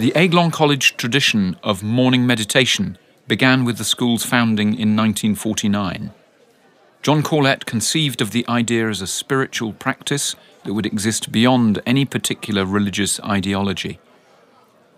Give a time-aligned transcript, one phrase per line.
[0.00, 2.96] The Aiglon College tradition of morning meditation
[3.28, 6.12] began with the school's founding in 1949.
[7.02, 12.06] John Corlett conceived of the idea as a spiritual practice that would exist beyond any
[12.06, 14.00] particular religious ideology.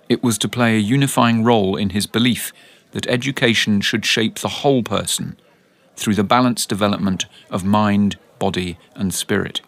[0.09, 2.53] It was to play a unifying role in his belief
[2.93, 5.37] that education should shape the whole person
[5.97, 9.63] through the balanced development of mind, body, and spirit.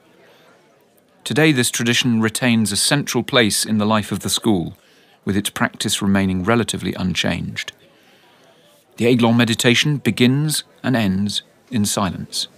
[1.25, 4.77] Today, this tradition retains a central place in the life of the school,
[5.25, 7.73] with its practice remaining relatively unchanged.
[8.97, 12.49] The Aiglon meditation begins and ends in silence.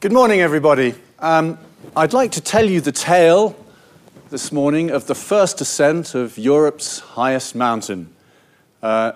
[0.00, 0.94] Good morning, everybody.
[1.18, 1.58] Um,
[1.94, 3.54] I'd like to tell you the tale
[4.30, 8.08] this morning of the first ascent of Europe's highest mountain.
[8.82, 9.12] Uh,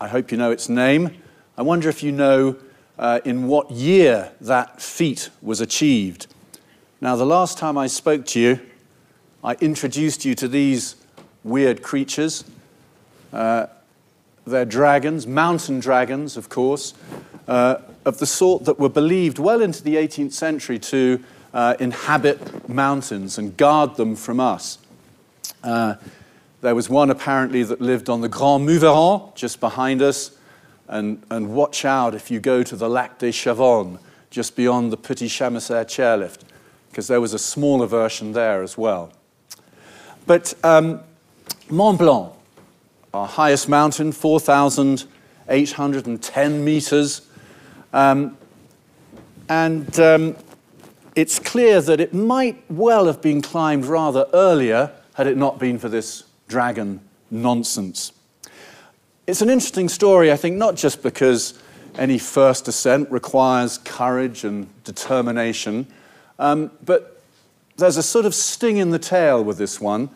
[0.00, 1.10] I hope you know its name.
[1.56, 2.56] I wonder if you know
[2.98, 6.28] uh, in what year that feat was achieved.
[7.00, 8.60] Now, the last time I spoke to you,
[9.42, 10.96] I introduced you to these
[11.44, 12.44] weird creatures.
[13.32, 13.66] Uh,
[14.46, 16.94] they're dragons, mountain dragons, of course.
[17.46, 22.68] Uh, of the sort that were believed well into the 18th century to uh, inhabit
[22.68, 24.78] mountains and guard them from us.
[26.60, 30.36] There was one apparently that lived on the Grand Muveran, just behind us,
[30.88, 34.96] and, and watch out if you go to the Lac des Chavonnes, just beyond the
[34.96, 36.40] Petit Chamossaire chairlift,
[36.90, 39.12] because there was a smaller version there as well.
[40.26, 40.98] But um,
[41.70, 42.32] Mont Blanc,
[43.14, 47.22] our highest mountain, 4,810 meters,
[47.92, 48.36] um,
[49.48, 50.34] and um,
[51.14, 55.78] it's clear that it might well have been climbed rather earlier had it not been
[55.78, 58.12] for this dragon nonsense.
[59.26, 61.60] It's an interesting story, I think, not just because
[61.98, 65.86] any first ascent requires courage and determination,
[66.38, 67.20] um, but
[67.76, 70.08] there's a sort of sting in the tail with this one.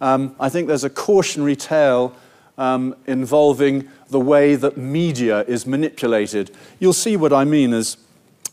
[0.00, 2.14] Um, I think there's a cautionary tale
[2.56, 6.50] um, involving the way that media is manipulated.
[6.78, 7.96] You'll see what I mean as,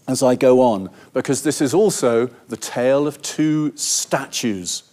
[0.08, 4.84] as I go on, because this is also the tale of two statues.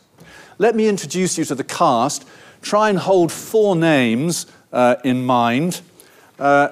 [0.58, 2.24] Let me introduce you to the cast.
[2.62, 5.80] Try and hold four names uh, in mind.
[6.38, 6.68] Uh,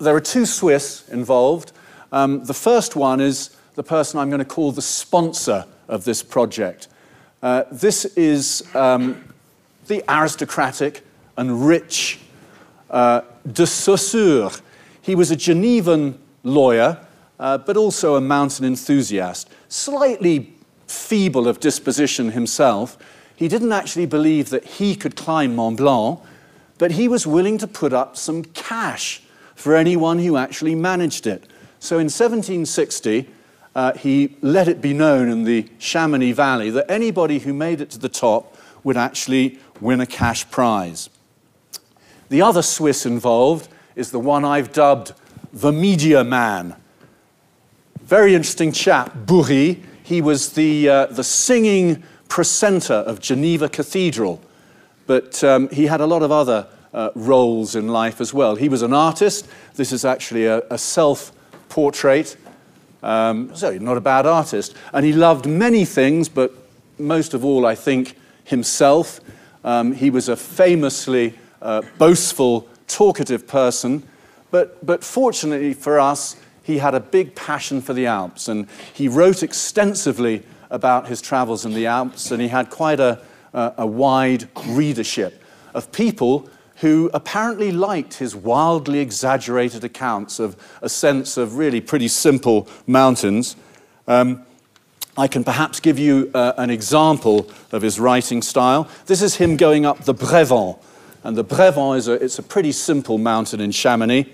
[0.00, 1.72] there are two Swiss involved.
[2.10, 6.22] Um, the first one is the person I'm going to call the sponsor of this
[6.22, 6.88] project.
[7.42, 9.24] Uh, this is um,
[9.86, 11.04] the aristocratic
[11.36, 12.18] and rich
[12.88, 13.20] uh,
[13.50, 14.50] de Saussure.
[15.02, 16.98] He was a Genevan lawyer,
[17.38, 19.50] uh, but also a mountain enthusiast.
[19.68, 20.54] Slightly
[20.90, 22.98] feeble of disposition himself,
[23.36, 26.20] he didn't actually believe that he could climb Mont Blanc,
[26.78, 29.22] but he was willing to put up some cash
[29.54, 31.44] for anyone who actually managed it.
[31.78, 33.28] So in 1760,
[33.74, 37.90] uh, he let it be known in the Chamonix Valley that anybody who made it
[37.90, 41.08] to the top would actually win a cash prize.
[42.30, 45.12] The other Swiss involved is the one I've dubbed
[45.52, 46.76] the media man.
[48.02, 49.84] Very interesting chap, Bourrit.
[50.10, 54.42] He was the, uh, the singing precentor of Geneva Cathedral,
[55.06, 58.56] but um, he had a lot of other uh, roles in life as well.
[58.56, 59.46] He was an artist.
[59.76, 61.30] This is actually a, a self
[61.68, 62.36] portrait.
[63.04, 64.74] Um, so, not a bad artist.
[64.92, 66.52] And he loved many things, but
[66.98, 69.20] most of all, I think, himself.
[69.62, 74.02] Um, he was a famously uh, boastful, talkative person.
[74.50, 76.34] But, but fortunately for us,
[76.70, 81.64] he had a big passion for the Alps, and he wrote extensively about his travels
[81.64, 83.18] in the Alps, and he had quite a,
[83.52, 85.42] a, a wide readership
[85.74, 92.08] of people who apparently liked his wildly exaggerated accounts of a sense of really pretty
[92.08, 93.56] simple mountains.
[94.08, 94.44] Um,
[95.18, 98.88] I can perhaps give you uh, an example of his writing style.
[99.06, 100.78] This is him going up the Brévent,
[101.24, 104.26] and the Brévent is a, it's a pretty simple mountain in Chamonix.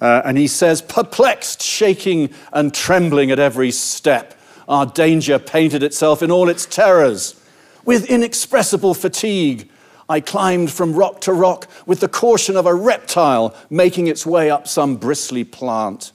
[0.00, 4.38] Uh, and he says, perplexed, shaking, and trembling at every step,
[4.68, 7.40] our danger painted itself in all its terrors.
[7.84, 9.68] With inexpressible fatigue,
[10.08, 14.50] I climbed from rock to rock with the caution of a reptile making its way
[14.50, 16.12] up some bristly plant.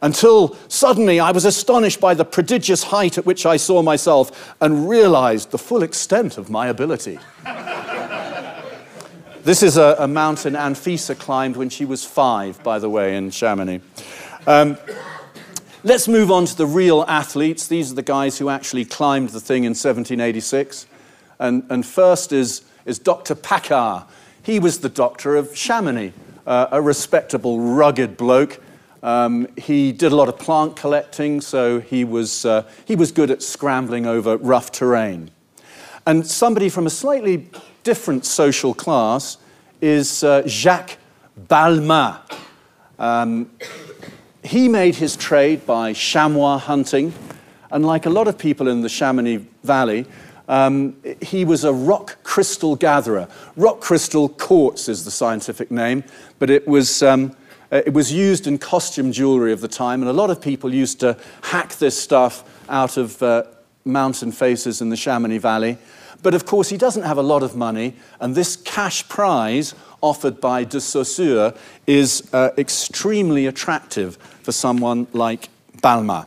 [0.00, 4.88] Until suddenly I was astonished by the prodigious height at which I saw myself and
[4.88, 7.18] realized the full extent of my ability.
[9.48, 13.30] This is a, a mountain Anfisa climbed when she was five, by the way, in
[13.30, 13.82] Chamonix.
[14.46, 14.76] Um,
[15.82, 17.66] let's move on to the real athletes.
[17.66, 20.86] These are the guys who actually climbed the thing in 1786.
[21.38, 23.34] And, and first is, is Dr.
[23.34, 24.06] Paccard.
[24.42, 26.12] he was the doctor of Chamonix,
[26.46, 28.60] uh, a respectable, rugged bloke.
[29.02, 33.30] Um, he did a lot of plant collecting, so he was, uh, he was good
[33.30, 35.30] at scrambling over rough terrain.
[36.06, 37.48] And somebody from a slightly
[37.82, 39.38] different social class
[39.80, 40.98] is uh, Jacques
[41.48, 42.20] Balmat.
[42.98, 43.50] Um,
[44.42, 47.12] he made his trade by chamois hunting,
[47.70, 50.06] and like a lot of people in the Chamonix Valley,
[50.48, 53.28] um, he was a rock crystal gatherer.
[53.56, 56.02] Rock crystal quartz is the scientific name,
[56.38, 57.36] but it was, um,
[57.70, 60.72] uh, it was used in costume jewelry of the time, and a lot of people
[60.72, 63.44] used to hack this stuff out of uh,
[63.84, 65.76] mountain faces in the Chamonix Valley.
[66.22, 70.40] But of course, he doesn't have a lot of money, and this cash prize offered
[70.40, 71.54] by de Saussure
[71.86, 75.48] is uh, extremely attractive for someone like
[75.80, 76.26] Balmat.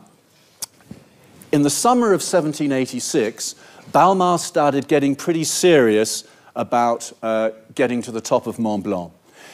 [1.52, 3.54] In the summer of 1786,
[3.92, 6.24] Balmat started getting pretty serious
[6.56, 9.12] about uh, getting to the top of Mont Blanc.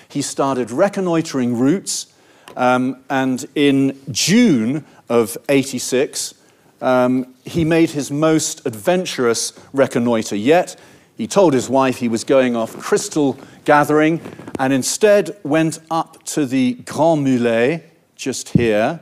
[0.09, 2.13] He started reconnoitering routes,
[2.57, 6.35] um, and in June of 86,
[6.81, 10.77] um, he made his most adventurous reconnoiter yet.
[11.17, 14.21] He told his wife he was going off crystal gathering
[14.59, 17.83] and instead went up to the Grands Mulets,
[18.15, 19.01] just here,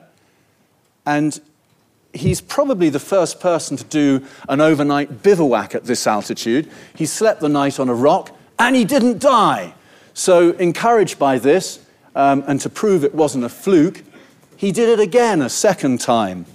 [1.04, 1.40] and
[2.12, 6.70] he's probably the first person to do an overnight bivouac at this altitude.
[6.94, 9.74] He slept the night on a rock and he didn't die.
[10.14, 11.84] So, encouraged by this,
[12.14, 14.02] um, and to prove it wasn't a fluke,
[14.56, 16.46] he did it again a second time.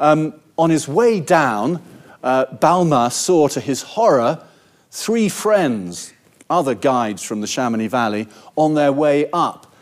[0.00, 1.82] Um, on his way down,
[2.22, 4.42] uh, Balmat saw to his horror
[4.90, 6.12] three friends,
[6.48, 9.72] other guides from the Chamonix Valley, on their way up.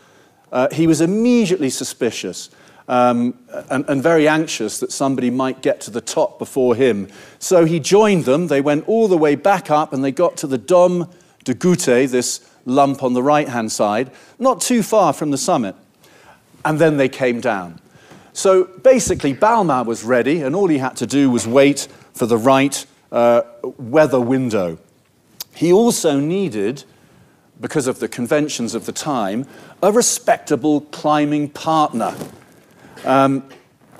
[0.51, 2.49] Uh, he was immediately suspicious
[2.87, 3.37] um,
[3.69, 7.07] and, and, very anxious that somebody might get to the top before him.
[7.39, 8.47] So he joined them.
[8.47, 11.11] They went all the way back up and they got to the Dôme
[11.43, 15.75] du Goûter, this lump on the right hand side, not too far from the summit.
[16.63, 17.79] And then they came down.
[18.35, 22.37] So basically, Balmat was ready, and all he had to do was wait for the
[22.37, 23.43] right uh,
[23.77, 24.77] weather window.
[25.55, 26.83] He also needed,
[27.61, 29.47] because of the conventions of the time,
[29.81, 32.13] a respectable climbing partner.
[33.05, 33.47] Um,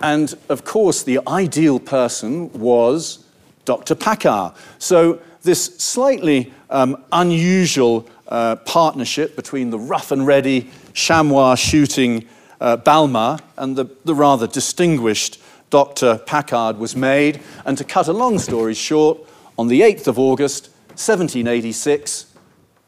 [0.03, 3.25] and of course, the ideal person was
[3.63, 3.95] Dr.
[3.95, 4.53] Paccard.
[4.79, 12.27] So, this slightly um, unusual uh, partnership between the rough and ready chamois shooting
[12.59, 16.17] uh, Balmat and the, the rather distinguished Dr.
[16.25, 17.41] Paccard was made.
[17.65, 19.19] And to cut a long story short,
[19.57, 22.33] on the 8th of August, 1786,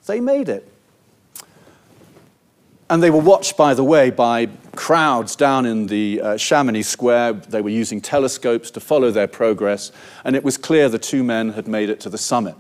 [0.06, 0.72] they made it.
[2.90, 7.34] And they were watched, by the way, by crowds down in the uh, Chamonix Square.
[7.34, 9.92] They were using telescopes to follow their progress,
[10.24, 12.56] and it was clear the two men had made it to the summit.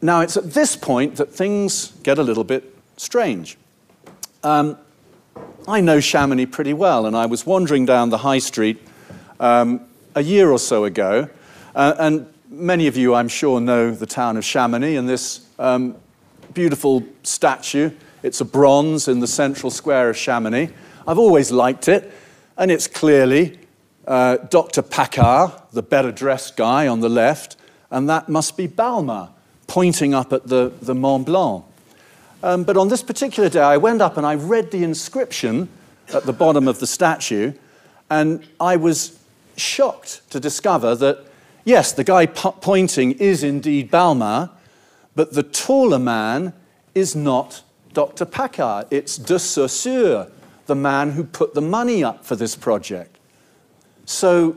[0.00, 3.58] Now, it's at this point that things get a little bit strange.
[4.42, 4.78] Um,
[5.68, 8.78] I know Chamonix pretty well, and I was wandering down the high street
[9.38, 9.80] um,
[10.14, 11.28] a year or so ago,
[11.74, 15.96] uh, and many of you, I'm sure, know the town of Chamonix and this um,
[16.52, 17.90] beautiful statue
[18.22, 20.72] it's a bronze in the central square of Chamonix.
[21.06, 22.12] I've always liked it,
[22.56, 23.58] and it's clearly
[24.06, 24.82] uh, Dr.
[24.82, 27.56] Paccard, the better dressed guy on the left,
[27.90, 29.30] and that must be Balmat
[29.66, 31.64] pointing up at the, the Mont Blanc.
[32.42, 35.68] Um, but on this particular day, I went up and I read the inscription
[36.12, 37.52] at the bottom of the statue,
[38.10, 39.18] and I was
[39.56, 41.24] shocked to discover that,
[41.64, 44.50] yes, the guy pointing is indeed Balmat,
[45.14, 46.52] but the taller man
[46.94, 48.24] is not Dr.
[48.24, 50.30] Paccard, It's de Saussure,
[50.66, 53.18] the man who put the money up for this project.
[54.04, 54.56] So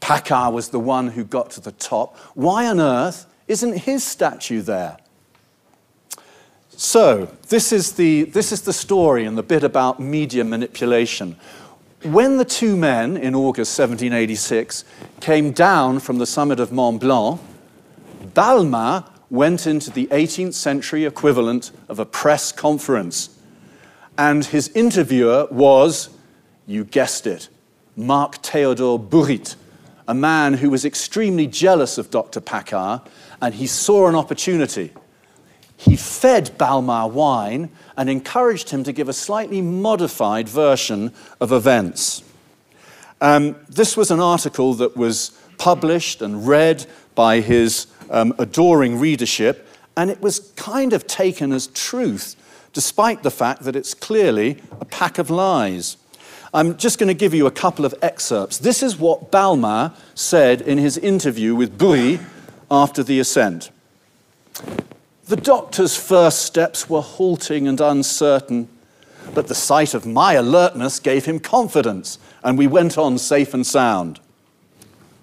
[0.00, 2.16] Paccard was the one who got to the top.
[2.34, 4.98] Why on earth isn't his statue there?
[6.84, 11.36] So, this is, the, this is the story and the bit about media manipulation.
[12.02, 14.84] When the two men in August 1786
[15.20, 17.40] came down from the summit of Mont Blanc,
[18.34, 23.38] Balmat went into the 18th century equivalent of a press conference.
[24.18, 26.08] And his interviewer was,
[26.66, 27.48] you guessed it,
[27.94, 29.54] Marc Theodore Bourrit,
[30.08, 32.40] a man who was extremely jealous of Dr.
[32.40, 33.06] Paccard,
[33.40, 34.90] and he saw an opportunity.
[35.82, 42.22] He fed Balmat wine and encouraged him to give a slightly modified version of events.
[43.20, 46.86] Um, this was an article that was published and read
[47.16, 52.36] by his um, adoring readership, and it was kind of taken as truth,
[52.72, 55.96] despite the fact that it's clearly a pack of lies.
[56.54, 58.58] I'm just going to give you a couple of excerpts.
[58.58, 62.20] This is what Balmat said in his interview with Bourrit
[62.70, 63.72] after the ascent.
[65.32, 68.68] The doctor's first steps were halting and uncertain,
[69.32, 73.66] but the sight of my alertness gave him confidence, and we went on safe and
[73.66, 74.20] sound.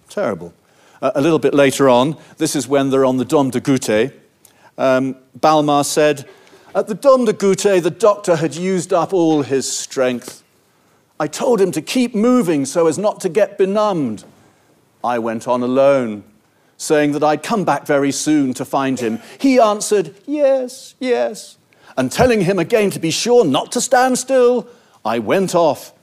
[0.09, 0.51] Terrible.
[0.99, 4.11] Uh, a little bit later on, this is when they're on the Dom de Goutte.
[4.79, 6.27] Um, Balmat said,
[6.73, 10.43] At the Dom de Goutte, the doctor had used up all his strength.
[11.19, 14.23] I told him to keep moving so as not to get benumbed.
[15.03, 16.23] I went on alone,
[16.79, 19.19] saying that I'd come back very soon to find him.
[19.37, 21.57] He answered, Yes, yes.
[21.97, 24.67] And telling him again to be sure not to stand still,
[25.03, 25.93] I went off.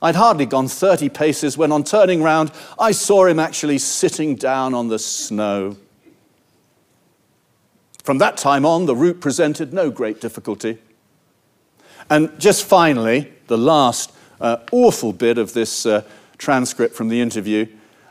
[0.00, 4.72] I'd hardly gone 30 paces when, on turning round, I saw him actually sitting down
[4.72, 5.76] on the snow.
[8.02, 10.78] From that time on, the route presented no great difficulty.
[12.08, 16.04] And just finally, the last uh, awful bit of this uh,
[16.38, 17.66] transcript from the interview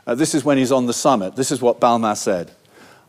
[0.07, 1.35] uh, this is when he's on the summit.
[1.35, 2.51] This is what Balmat said.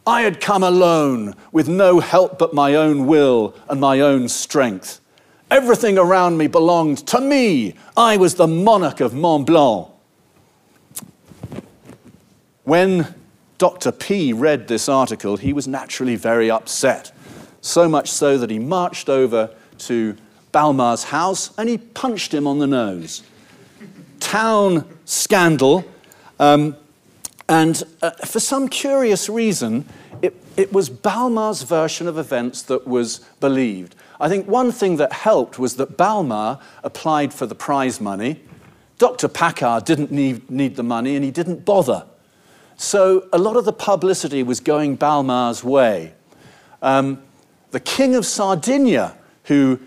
[0.06, 5.00] I had come alone with no help but my own will and my own strength.
[5.50, 7.74] Everything around me belonged to me.
[7.96, 9.88] I was the monarch of Mont Blanc.
[12.64, 13.14] When
[13.58, 13.92] Dr.
[13.92, 17.12] P read this article, he was naturally very upset.
[17.60, 20.16] So much so that he marched over to
[20.52, 23.22] Balmat's house and he punched him on the nose.
[24.20, 25.84] Town scandal.
[26.38, 26.76] Um,
[27.48, 29.86] and uh, for some curious reason,
[30.22, 33.94] it, it was Balmat's version of events that was believed.
[34.18, 38.40] I think one thing that helped was that Balmat applied for the prize money.
[38.98, 39.28] Dr.
[39.28, 42.06] Paccard didn't need, need the money and he didn't bother.
[42.76, 46.14] So a lot of the publicity was going Balmat's way.
[46.82, 47.22] Um,
[47.70, 49.80] the King of Sardinia, who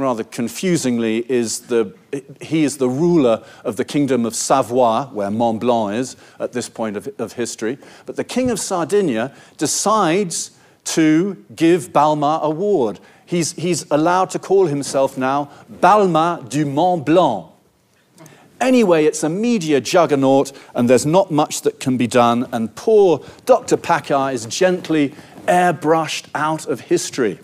[0.00, 1.94] rather confusingly, is the,
[2.40, 6.68] he is the ruler of the kingdom of Savoy, where Mont Blanc is at this
[6.68, 7.78] point of, of history.
[8.06, 10.52] But the king of Sardinia decides
[10.84, 13.00] to give Balmat a ward.
[13.26, 17.46] He's, he's allowed to call himself now Balmat du Mont Blanc.
[18.60, 23.24] Anyway, it's a media juggernaut, and there's not much that can be done, and poor
[23.46, 23.76] Dr.
[23.76, 25.14] Paccard is gently
[25.46, 27.38] airbrushed out of history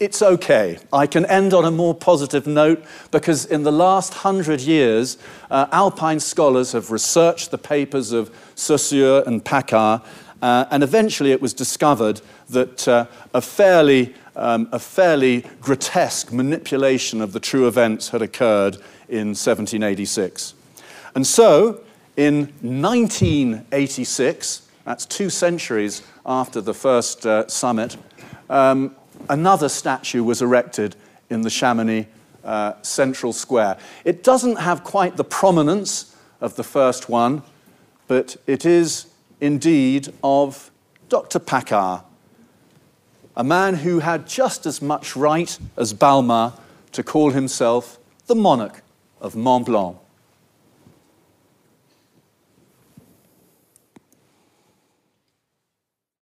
[0.00, 0.78] it's okay.
[0.92, 5.18] I can end on a more positive note because in the last hundred years,
[5.50, 10.02] uh, Alpine scholars have researched the papers of Saussure and Paccard,
[10.40, 13.04] uh, and eventually it was discovered that uh,
[13.34, 18.76] a, fairly, um, a fairly grotesque manipulation of the true events had occurred
[19.08, 20.54] in 1786.
[21.14, 21.82] And so,
[22.16, 27.96] in 1986, that's two centuries after the first uh, summit,
[28.48, 28.94] um,
[29.28, 30.96] another statue was erected
[31.28, 32.06] in the Chamonix
[32.44, 33.76] uh, central square.
[34.04, 37.42] It doesn't have quite the prominence of the first one,
[38.08, 39.06] but it is
[39.40, 40.70] indeed of
[41.08, 41.38] Dr.
[41.38, 42.02] Paccard,
[43.36, 46.58] a man who had just as much right as Balmat
[46.92, 48.82] to call himself the monarch
[49.20, 49.96] of Mont Blanc.